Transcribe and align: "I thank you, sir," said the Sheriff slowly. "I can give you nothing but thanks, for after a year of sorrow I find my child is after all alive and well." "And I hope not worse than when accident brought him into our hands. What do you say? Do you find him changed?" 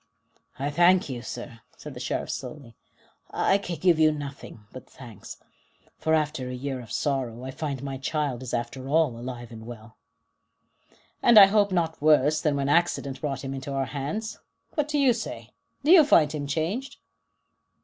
"I 0.57 0.71
thank 0.71 1.09
you, 1.09 1.21
sir," 1.21 1.59
said 1.77 1.93
the 1.93 1.99
Sheriff 1.99 2.31
slowly. 2.31 2.75
"I 3.29 3.59
can 3.59 3.75
give 3.77 3.99
you 3.99 4.11
nothing 4.11 4.61
but 4.73 4.89
thanks, 4.89 5.37
for 5.99 6.15
after 6.15 6.49
a 6.49 6.55
year 6.55 6.81
of 6.81 6.91
sorrow 6.91 7.43
I 7.43 7.51
find 7.51 7.83
my 7.83 7.99
child 7.99 8.41
is 8.41 8.51
after 8.51 8.87
all 8.89 9.09
alive 9.15 9.51
and 9.51 9.63
well." 9.67 9.97
"And 11.21 11.37
I 11.37 11.45
hope 11.45 11.71
not 11.71 12.01
worse 12.01 12.41
than 12.41 12.55
when 12.55 12.67
accident 12.67 13.21
brought 13.21 13.43
him 13.43 13.53
into 13.53 13.73
our 13.73 13.85
hands. 13.93 14.39
What 14.73 14.87
do 14.87 14.97
you 14.97 15.13
say? 15.13 15.51
Do 15.83 15.91
you 15.91 16.03
find 16.03 16.31
him 16.31 16.47
changed?" 16.47 16.97